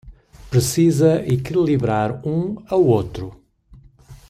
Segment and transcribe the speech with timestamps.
[0.49, 3.39] Precisa equilibrar um ao outro